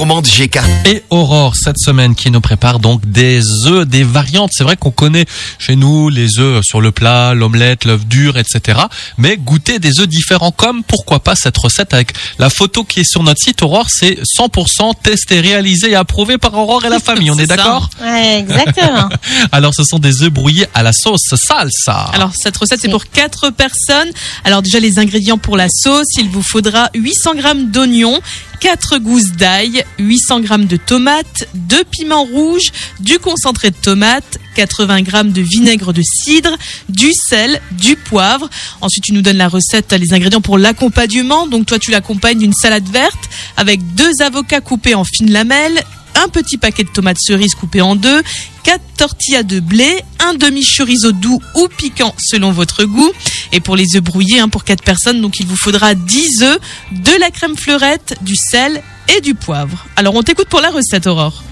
gourmande 0.00 0.26
GK. 0.26 0.60
Et 0.86 1.02
Aurore, 1.10 1.54
cette 1.54 1.78
semaine, 1.78 2.14
qui 2.14 2.30
nous 2.30 2.40
prépare 2.40 2.78
donc 2.78 3.04
des 3.04 3.42
œufs, 3.66 3.86
des 3.86 4.02
variantes. 4.02 4.48
C'est 4.50 4.64
vrai 4.64 4.78
qu'on 4.78 4.90
connaît 4.90 5.26
chez 5.58 5.76
nous 5.76 6.08
les 6.08 6.38
œufs 6.38 6.64
sur 6.64 6.80
le 6.80 6.90
plat, 6.90 7.34
l'omelette, 7.34 7.84
l'œuf 7.84 8.06
dur, 8.06 8.38
etc. 8.38 8.80
Mais 9.18 9.36
goûter 9.36 9.78
des 9.78 10.00
œufs 10.00 10.08
différents, 10.08 10.52
comme 10.52 10.84
pourquoi 10.84 11.20
pas 11.20 11.34
cette 11.34 11.58
recette 11.58 11.92
avec 11.92 12.14
la 12.38 12.48
photo 12.48 12.82
qui 12.82 13.00
est 13.00 13.04
sur 13.04 13.22
notre 13.22 13.42
site 13.42 13.60
Aurore, 13.60 13.88
c'est 13.90 14.18
100% 14.38 14.94
testé, 15.02 15.40
réalisé 15.40 15.90
et 15.90 15.96
approuvé 15.96 16.38
par 16.38 16.54
Aurore 16.54 16.82
et 16.86 16.88
la 16.88 16.98
famille. 17.00 17.30
On 17.30 17.36
est, 17.36 17.46
d'accord? 17.46 17.90
Ouais, 18.00 18.38
exactement. 18.38 19.10
Alors, 19.52 19.74
ce 19.74 19.84
sont 19.84 19.98
des 19.98 20.22
œufs 20.22 20.30
brouillés 20.30 20.66
à 20.72 20.82
la 20.82 20.94
sauce 20.94 21.34
salsa. 21.34 22.08
Alors 22.14 22.32
cette 22.34 22.56
recette 22.56 22.80
c'est 22.80 22.88
pour 22.88 23.04
4 23.04 23.50
personnes. 23.50 24.08
Alors 24.44 24.62
déjà 24.62 24.80
les 24.80 24.98
ingrédients 24.98 25.36
pour 25.36 25.58
la 25.58 25.68
sauce, 25.68 26.06
il 26.16 26.30
vous 26.30 26.42
faudra 26.42 26.88
800 26.94 27.32
g 27.36 27.42
d'oignons, 27.66 28.18
4 28.60 28.98
gousses 28.98 29.32
d'ail, 29.32 29.84
800 29.98 30.42
g 30.42 30.58
de 30.66 30.76
tomates, 30.76 31.48
2 31.54 31.84
piments 31.84 32.24
rouges, 32.24 32.72
du 33.00 33.18
concentré 33.18 33.70
de 33.70 33.76
tomate, 33.76 34.38
80 34.54 34.98
g 34.98 35.04
de 35.24 35.40
vinaigre 35.40 35.92
de 35.92 36.02
cidre, 36.02 36.56
du 36.88 37.10
sel, 37.28 37.60
du 37.72 37.96
poivre. 37.96 38.48
Ensuite 38.80 39.04
tu 39.04 39.12
nous 39.12 39.22
donnes 39.22 39.38
la 39.38 39.48
recette, 39.48 39.92
les 39.92 40.12
ingrédients 40.12 40.40
pour 40.40 40.58
l'accompagnement. 40.58 41.46
Donc 41.46 41.66
toi 41.66 41.78
tu 41.78 41.90
l'accompagnes 41.90 42.38
d'une 42.38 42.52
salade 42.52 42.88
verte 42.88 43.30
avec 43.56 43.80
deux 43.94 44.12
avocats 44.22 44.60
coupés 44.60 44.94
en 44.94 45.04
fines 45.04 45.32
lamelles, 45.32 45.82
un 46.14 46.28
petit 46.28 46.58
paquet 46.58 46.84
de 46.84 46.90
tomates 46.90 47.18
cerises 47.20 47.54
coupées 47.54 47.80
en 47.80 47.96
deux, 47.96 48.22
4 48.64 48.80
tortillas 48.96 49.42
de 49.42 49.60
blé, 49.60 50.02
un 50.18 50.34
demi 50.34 50.64
chorizo 50.64 51.12
doux 51.12 51.40
ou 51.54 51.68
piquant 51.68 52.14
selon 52.18 52.52
votre 52.52 52.84
goût. 52.84 53.10
Et 53.52 53.60
pour 53.60 53.76
les 53.76 53.96
œufs 53.96 54.02
brouillés, 54.02 54.40
hein, 54.40 54.48
pour 54.48 54.64
4 54.64 54.82
personnes, 54.82 55.20
donc 55.20 55.40
il 55.40 55.46
vous 55.46 55.56
faudra 55.56 55.94
10 55.94 56.42
œufs, 56.42 56.58
de 56.92 57.20
la 57.20 57.30
crème 57.30 57.56
fleurette, 57.56 58.16
du 58.22 58.36
sel 58.36 58.82
et 59.16 59.20
du 59.20 59.34
poivre. 59.34 59.86
Alors 59.96 60.14
on 60.14 60.22
t'écoute 60.22 60.48
pour 60.48 60.60
la 60.60 60.70
recette 60.70 61.06
Aurore. 61.06 61.42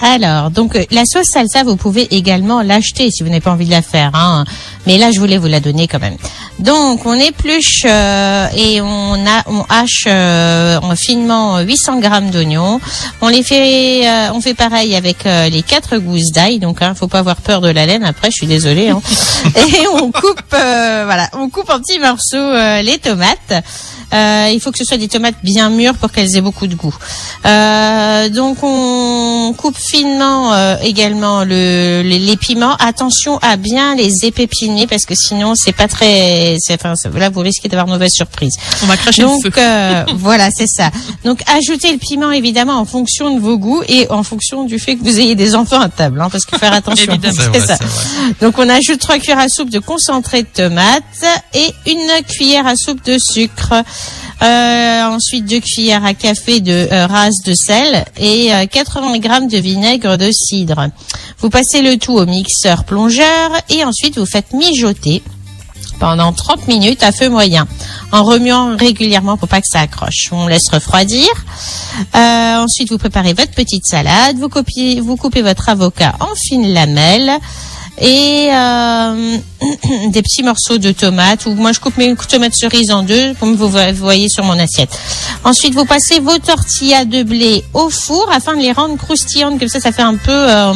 Alors, 0.00 0.50
donc 0.50 0.76
euh, 0.76 0.84
la 0.90 1.04
sauce 1.04 1.26
salsa, 1.32 1.64
vous 1.64 1.76
pouvez 1.76 2.14
également 2.14 2.62
l'acheter 2.62 3.10
si 3.10 3.22
vous 3.22 3.28
n'avez 3.28 3.40
pas 3.40 3.52
envie 3.52 3.66
de 3.66 3.70
la 3.70 3.82
faire. 3.82 4.10
Hein. 4.14 4.44
Mais 4.86 4.96
là, 4.96 5.10
je 5.12 5.18
voulais 5.18 5.38
vous 5.38 5.48
la 5.48 5.60
donner 5.60 5.86
quand 5.88 6.00
même. 6.00 6.16
Donc, 6.58 7.06
on 7.06 7.14
épluche 7.14 7.82
euh, 7.84 8.48
et 8.56 8.80
on, 8.80 9.14
a, 9.14 9.42
on 9.46 9.62
hache 9.68 10.04
euh, 10.06 10.78
en 10.82 10.96
finement 10.96 11.60
800 11.60 12.00
grammes 12.00 12.30
d'oignons. 12.30 12.80
On 13.20 13.28
les 13.28 13.42
fait, 13.42 14.08
euh, 14.08 14.32
on 14.32 14.40
fait 14.40 14.54
pareil 14.54 14.96
avec 14.96 15.26
euh, 15.26 15.48
les 15.48 15.62
quatre 15.62 15.98
gousses 15.98 16.32
d'ail. 16.32 16.58
Donc, 16.58 16.82
hein, 16.82 16.94
faut 16.94 17.06
pas 17.06 17.20
avoir 17.20 17.36
peur 17.36 17.60
de 17.60 17.68
la 17.68 17.86
laine. 17.86 18.04
Après, 18.04 18.28
je 18.30 18.36
suis 18.36 18.46
désolée. 18.46 18.88
Hein. 18.88 19.00
et 19.56 19.86
on 19.92 20.10
coupe, 20.10 20.54
euh, 20.54 21.02
voilà, 21.04 21.28
on 21.34 21.48
coupe 21.48 21.70
en 21.70 21.78
petits 21.78 22.00
morceaux 22.00 22.36
euh, 22.36 22.82
les 22.82 22.98
tomates. 22.98 23.52
Euh, 24.14 24.50
il 24.52 24.60
faut 24.60 24.70
que 24.72 24.78
ce 24.78 24.84
soit 24.84 24.96
des 24.96 25.08
tomates 25.08 25.34
bien 25.42 25.68
mûres 25.70 25.94
pour 25.94 26.10
qu'elles 26.10 26.34
aient 26.36 26.40
beaucoup 26.40 26.66
de 26.66 26.74
goût. 26.74 26.94
Euh, 27.46 28.28
donc 28.30 28.58
on 28.62 29.54
coupe 29.56 29.76
finement 29.76 30.52
euh, 30.54 30.76
également 30.82 31.44
le, 31.44 32.02
les, 32.02 32.18
les 32.18 32.36
piments. 32.36 32.74
Attention 32.78 33.38
à 33.38 33.56
bien 33.56 33.94
les 33.94 34.10
épépiner 34.24 34.86
parce 34.86 35.04
que 35.04 35.14
sinon 35.14 35.52
c'est 35.54 35.72
pas 35.72 35.88
très. 35.88 36.56
c'est- 36.58 36.74
Enfin, 36.74 36.94
là 37.18 37.28
vous 37.30 37.40
risquez 37.40 37.68
d'avoir 37.68 37.86
mauvaise 37.86 38.10
surprise. 38.12 38.52
On 38.82 38.86
va 38.86 38.96
cracher 38.96 39.22
Donc 39.22 39.44
le 39.44 39.50
feu. 39.50 39.60
euh, 39.60 40.04
voilà, 40.16 40.48
c'est 40.56 40.66
ça. 40.68 40.90
Donc 41.24 41.40
ajoutez 41.46 41.92
le 41.92 41.98
piment 41.98 42.30
évidemment 42.30 42.78
en 42.78 42.84
fonction 42.84 43.34
de 43.34 43.40
vos 43.40 43.58
goûts 43.58 43.82
et 43.88 44.06
en 44.10 44.22
fonction 44.22 44.64
du 44.64 44.78
fait 44.78 44.96
que 44.96 45.02
vous 45.02 45.18
ayez 45.20 45.34
des 45.34 45.54
enfants 45.54 45.80
à 45.80 45.88
table, 45.88 46.20
hein, 46.20 46.28
parce 46.30 46.44
qu'il 46.44 46.56
faut 46.56 46.64
faire 46.64 46.72
attention. 46.82 47.12
Évidemment. 47.12 47.50
C'est 47.54 47.66
ça. 47.66 47.76
Donc 48.40 48.58
on 48.58 48.68
ajoute 48.68 48.98
3 49.00 49.18
cuillères 49.18 49.38
à 49.38 49.48
soupe 49.48 49.70
de 49.70 49.78
concentré 49.78 50.42
de 50.42 50.48
tomate 50.48 51.02
et 51.54 51.74
une 51.90 52.24
cuillère 52.26 52.66
à 52.66 52.74
soupe 52.76 53.04
de 53.04 53.16
sucre. 53.18 53.74
Euh, 54.40 55.02
ensuite 55.04 55.46
deux 55.46 55.58
cuillères 55.58 56.04
à 56.04 56.14
café 56.14 56.60
de 56.60 56.88
euh, 56.92 57.06
race 57.08 57.42
de 57.44 57.54
sel 57.54 58.04
et 58.20 58.54
euh, 58.54 58.66
80 58.66 59.18
grammes 59.18 59.48
de 59.48 59.58
vinaigre 59.58 60.16
de 60.16 60.30
cidre. 60.30 60.90
Vous 61.38 61.50
passez 61.50 61.82
le 61.82 61.96
tout 61.96 62.16
au 62.16 62.24
mixeur 62.24 62.84
plongeur 62.84 63.50
et 63.68 63.84
ensuite 63.84 64.16
vous 64.16 64.26
faites 64.26 64.52
mijoter 64.52 65.22
pendant 65.98 66.32
30 66.32 66.68
minutes 66.68 67.02
à 67.02 67.10
feu 67.10 67.28
moyen 67.28 67.66
en 68.12 68.22
remuant 68.22 68.76
régulièrement 68.76 69.36
pour 69.36 69.48
pas 69.48 69.60
que 69.60 69.66
ça 69.68 69.80
accroche. 69.80 70.28
On 70.30 70.46
laisse 70.46 70.68
refroidir. 70.70 71.28
Euh, 72.14 72.56
ensuite, 72.64 72.90
vous 72.90 72.98
préparez 72.98 73.32
votre 73.32 73.52
petite 73.52 73.86
salade. 73.86 74.36
Vous, 74.38 74.48
copiez, 74.48 75.00
vous 75.00 75.16
coupez 75.16 75.42
votre 75.42 75.68
avocat 75.68 76.14
en 76.20 76.28
fines 76.36 76.72
lamelles 76.72 77.32
et 78.00 78.48
euh, 78.52 79.36
des 80.10 80.22
petits 80.22 80.42
morceaux 80.44 80.78
de 80.78 80.92
tomates. 80.92 81.46
Ou 81.46 81.54
moi, 81.54 81.72
je 81.72 81.80
coupe 81.80 81.96
mes 81.96 82.14
tomates 82.28 82.54
cerises 82.54 82.90
en 82.92 83.02
deux, 83.02 83.34
comme 83.40 83.56
vous 83.56 83.68
vo- 83.68 83.92
voyez 83.94 84.28
sur 84.28 84.44
mon 84.44 84.58
assiette. 84.58 84.96
Ensuite, 85.44 85.74
vous 85.74 85.84
passez 85.84 86.20
vos 86.20 86.38
tortillas 86.38 87.04
de 87.04 87.22
blé 87.24 87.64
au 87.74 87.90
four 87.90 88.30
afin 88.32 88.54
de 88.54 88.60
les 88.60 88.70
rendre 88.72 88.96
croustillantes. 88.96 89.58
Comme 89.58 89.68
ça, 89.68 89.80
ça 89.80 89.90
fait 89.90 90.02
un 90.02 90.14
peu, 90.14 90.30
euh, 90.30 90.72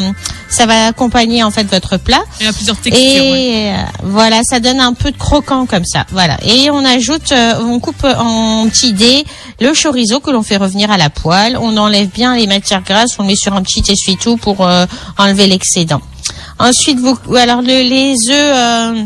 ça 0.49 0.67
va 0.67 0.87
accompagner 0.89 1.45
en 1.45 1.53
fait 1.53 1.65
votre 1.65 1.97
plat. 1.97 2.23
Il 2.41 2.47
y 2.47 2.49
a 2.49 2.53
plusieurs 2.53 2.77
textures. 2.77 3.05
Et 3.05 3.31
ouais. 3.31 3.75
euh, 3.77 3.83
voilà, 4.03 4.41
ça 4.43 4.59
donne 4.59 4.81
un 4.81 4.93
peu 4.95 5.13
de 5.13 5.17
croquant 5.17 5.65
comme 5.67 5.85
ça. 5.85 6.05
Voilà. 6.11 6.39
Et 6.45 6.71
on 6.71 6.85
ajoute, 6.85 7.31
euh, 7.31 7.55
on 7.65 7.79
coupe 7.79 8.05
en 8.05 8.67
petits 8.69 8.93
dés 8.95 9.25
le 9.61 9.73
chorizo 9.81 10.19
que 10.19 10.31
l'on 10.33 10.43
fait 10.43 10.57
revenir 10.57 10.72
à 10.91 10.97
la 10.97 11.11
poêle. 11.11 11.57
On 11.61 11.77
enlève 11.77 12.09
bien 12.09 12.37
les 12.37 12.47
matières 12.47 12.83
grasses, 12.83 13.19
on 13.19 13.25
met 13.25 13.37
sur 13.37 13.55
un 13.55 13.63
petit 13.63 13.83
essuie-tout 13.91 14.37
pour 14.37 14.67
euh, 14.67 14.87
enlever 15.19 15.47
l'excédent. 15.47 16.01
Ensuite, 16.59 16.99
vous, 16.99 17.17
alors 17.37 17.63
le- 17.63 17.83
les 17.89 18.13
œufs. 18.31 18.33
euh, 18.33 19.03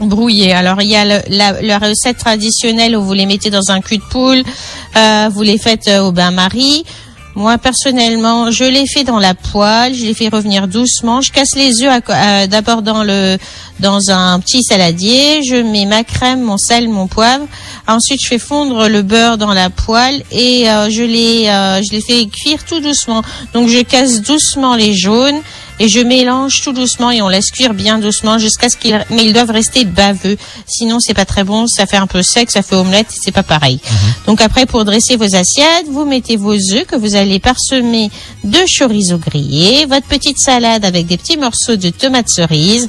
brouillés. 0.00 0.52
Alors 0.52 0.80
il 0.80 0.88
y 0.88 0.94
a 0.94 1.04
la, 1.04 1.60
la 1.60 1.78
recette 1.78 2.18
traditionnelle 2.18 2.94
où 2.96 3.02
vous 3.02 3.14
les 3.14 3.26
mettez 3.26 3.50
dans 3.50 3.72
un 3.72 3.80
cul 3.80 3.96
de 3.98 4.02
poule, 4.04 4.44
euh, 4.96 5.28
vous 5.32 5.42
les 5.42 5.58
faites 5.58 5.90
au 6.00 6.12
bain-marie. 6.12 6.84
Moi 7.38 7.56
personnellement, 7.56 8.50
je 8.50 8.64
les 8.64 8.84
fais 8.88 9.04
dans 9.04 9.20
la 9.20 9.32
poêle, 9.32 9.94
je 9.94 10.04
les 10.04 10.12
fais 10.12 10.28
revenir 10.28 10.66
doucement. 10.66 11.20
Je 11.20 11.30
casse 11.30 11.54
les 11.54 11.84
œufs 11.84 12.02
d'abord 12.48 12.82
dans 12.82 13.04
le 13.04 13.38
dans 13.78 14.10
un 14.10 14.40
petit 14.40 14.64
saladier. 14.64 15.44
Je 15.44 15.54
mets 15.54 15.86
ma 15.86 16.02
crème, 16.02 16.42
mon 16.42 16.58
sel, 16.58 16.88
mon 16.88 17.06
poivre. 17.06 17.46
Ensuite, 17.86 18.20
je 18.24 18.26
fais 18.26 18.40
fondre 18.40 18.88
le 18.88 19.02
beurre 19.02 19.38
dans 19.38 19.54
la 19.54 19.70
poêle 19.70 20.24
et 20.32 20.68
euh, 20.68 20.90
je 20.90 21.04
les 21.04 21.46
euh, 21.46 21.80
je 21.80 21.92
les 21.92 22.00
fais 22.00 22.26
cuire 22.26 22.64
tout 22.64 22.80
doucement. 22.80 23.22
Donc 23.54 23.68
je 23.68 23.82
casse 23.82 24.20
doucement 24.20 24.74
les 24.74 24.92
jaunes 24.92 25.40
et 25.80 25.88
je 25.88 26.00
mélange 26.00 26.62
tout 26.62 26.72
doucement 26.72 27.10
et 27.10 27.22
on 27.22 27.28
laisse 27.28 27.50
cuire 27.50 27.74
bien 27.74 27.98
doucement 27.98 28.38
jusqu'à 28.38 28.68
ce 28.68 28.76
qu'ils 28.76 29.04
mais 29.10 29.24
ils 29.24 29.32
doivent 29.32 29.50
rester 29.50 29.84
baveux. 29.84 30.36
Sinon 30.66 30.98
c'est 31.00 31.14
pas 31.14 31.24
très 31.24 31.44
bon. 31.44 31.66
Ça 31.66 31.86
fait 31.86 31.96
un 31.96 32.06
peu 32.06 32.22
sec 32.22 32.50
ça 32.50 32.62
fait 32.62 32.76
omelette 32.76 33.08
c'est 33.10 33.32
pas 33.32 33.42
pareil. 33.42 33.80
Donc 34.26 34.40
après 34.40 34.66
pour 34.66 34.84
dresser 34.84 35.16
vos 35.16 35.34
assiettes 35.34 35.86
vous 35.90 36.04
mettez 36.04 36.36
vos 36.36 36.54
œufs 36.54 36.86
que 36.86 36.96
vous 36.96 37.14
allez 37.14 37.38
parsemer 37.38 38.10
de 38.44 38.58
chorizo 38.78 39.18
grillé 39.18 39.86
votre 39.86 40.06
petite 40.06 40.38
salade 40.38 40.84
avec 40.84 41.06
des 41.06 41.16
petits 41.16 41.36
morceaux 41.36 41.76
de 41.76 41.90
tomates 41.90 42.28
cerises 42.28 42.88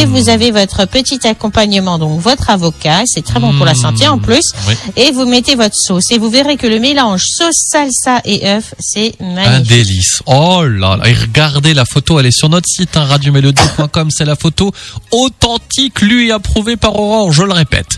et 0.00 0.04
vous 0.06 0.28
avez 0.28 0.50
votre 0.50 0.86
petit 0.86 1.26
accompagnement 1.26 1.98
donc 1.98 2.20
votre 2.20 2.50
avocat. 2.50 3.02
C'est 3.06 3.24
très 3.24 3.40
bon 3.40 3.54
pour 3.56 3.66
la 3.66 3.74
santé 3.74 4.06
en 4.08 4.18
plus. 4.18 4.50
Oui. 4.68 4.74
et 4.96 5.10
vous 5.12 5.24
mettez 5.26 5.54
votre 5.54 5.74
sauce. 5.76 6.10
Et 6.10 6.18
vous 6.18 6.30
verrez 6.30 6.56
que 6.56 6.66
le 6.66 6.78
mélange 6.80 7.22
sauce 7.24 7.68
salsa 7.70 8.20
et 8.24 8.46
œuf 8.48 8.74
c'est 8.78 9.14
Un 9.20 9.34
magnifique. 9.34 9.68
délice. 9.68 10.22
Oh 10.26 10.64
là 10.64 10.96
là. 10.96 11.08
Et 11.08 11.12
regardez 11.14 11.74
la 11.74 11.84
photo, 11.84 12.18
elle 12.20 12.25
sur 12.30 12.48
notre 12.48 12.68
site, 12.68 12.96
hein, 12.96 13.04
radiomélodie.com. 13.04 14.10
C'est 14.10 14.24
la 14.24 14.36
photo 14.36 14.72
authentique, 15.10 16.00
lue 16.00 16.28
et 16.28 16.32
approuvée 16.32 16.76
par 16.76 16.96
Aurore, 16.96 17.32
je 17.32 17.42
le 17.42 17.52
répète. 17.52 17.88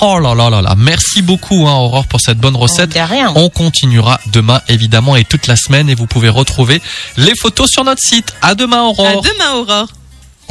Oh 0.00 0.18
là 0.18 0.34
là 0.34 0.50
là 0.50 0.62
là. 0.62 0.74
Merci 0.76 1.22
beaucoup, 1.22 1.66
hein, 1.66 1.74
Aurore, 1.74 2.06
pour 2.06 2.20
cette 2.20 2.38
bonne 2.38 2.56
recette. 2.56 2.94
De 2.94 3.00
rien. 3.00 3.32
On 3.34 3.48
continuera 3.48 4.20
demain, 4.32 4.60
évidemment, 4.68 5.16
et 5.16 5.24
toute 5.24 5.46
la 5.46 5.56
semaine. 5.56 5.88
Et 5.88 5.94
vous 5.94 6.06
pouvez 6.06 6.28
retrouver 6.28 6.80
les 7.16 7.34
photos 7.40 7.68
sur 7.70 7.84
notre 7.84 8.02
site. 8.02 8.34
À 8.42 8.54
demain, 8.54 8.82
Aurore. 8.82 9.06
À 9.06 9.14
demain 9.16 9.52
Aurore. 9.54 9.88